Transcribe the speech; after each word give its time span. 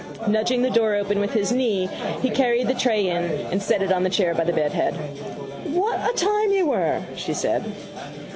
Nudging 0.27 0.63
the 0.63 0.71
door 0.71 0.95
open 0.95 1.19
with 1.19 1.33
his 1.33 1.51
knee 1.51 1.87
he 2.23 2.31
carried 2.31 2.65
the 2.67 2.73
tray 2.73 3.07
in 3.07 3.21
and 3.51 3.61
set 3.61 3.83
it 3.83 3.91
on 3.91 4.01
the 4.01 4.09
chair 4.09 4.33
by 4.33 4.43
the 4.43 4.51
bedhead. 4.51 4.95
—What 5.75 5.99
a 6.09 6.13
time 6.17 6.49
you 6.51 6.65
were! 6.65 7.01
she 7.15 7.35
said. 7.35 7.71